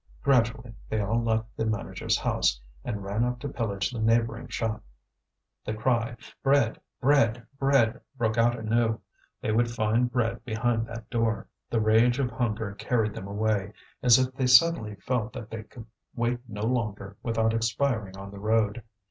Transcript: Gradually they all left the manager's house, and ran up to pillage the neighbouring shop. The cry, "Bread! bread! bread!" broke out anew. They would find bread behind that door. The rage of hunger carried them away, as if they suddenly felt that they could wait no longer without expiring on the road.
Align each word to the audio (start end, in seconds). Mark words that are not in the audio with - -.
Gradually 0.23 0.73
they 0.89 0.99
all 0.99 1.21
left 1.21 1.55
the 1.55 1.63
manager's 1.63 2.17
house, 2.17 2.59
and 2.83 3.03
ran 3.03 3.23
up 3.23 3.39
to 3.41 3.47
pillage 3.47 3.91
the 3.91 3.99
neighbouring 4.01 4.47
shop. 4.47 4.83
The 5.63 5.75
cry, 5.75 6.17
"Bread! 6.41 6.81
bread! 6.99 7.45
bread!" 7.59 8.01
broke 8.17 8.35
out 8.35 8.57
anew. 8.57 8.99
They 9.41 9.51
would 9.51 9.69
find 9.69 10.11
bread 10.11 10.43
behind 10.43 10.87
that 10.87 11.07
door. 11.11 11.47
The 11.69 11.81
rage 11.81 12.17
of 12.17 12.31
hunger 12.31 12.73
carried 12.73 13.13
them 13.13 13.27
away, 13.27 13.73
as 14.01 14.17
if 14.17 14.33
they 14.33 14.47
suddenly 14.47 14.95
felt 14.95 15.33
that 15.33 15.51
they 15.51 15.61
could 15.61 15.85
wait 16.15 16.39
no 16.49 16.63
longer 16.63 17.17
without 17.21 17.53
expiring 17.53 18.17
on 18.17 18.31
the 18.31 18.39
road. 18.39 18.81